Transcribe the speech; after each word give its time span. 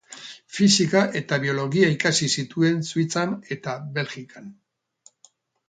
Fisika 0.53 1.03
eta 1.19 1.39
biologia 1.43 1.91
ikasi 1.97 2.31
zituen 2.37 2.81
Suitzan 2.89 3.37
eta 3.59 3.79
Belgikan. 3.99 4.51